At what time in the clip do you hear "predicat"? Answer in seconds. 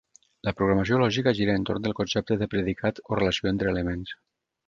2.55-3.05